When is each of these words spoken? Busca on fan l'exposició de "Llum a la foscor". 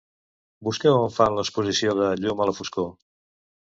Busca 0.69 0.93
on 1.03 1.13
fan 1.19 1.39
l'exposició 1.41 1.97
de 2.03 2.11
"Llum 2.25 2.45
a 2.47 2.53
la 2.53 2.61
foscor". 2.63 2.95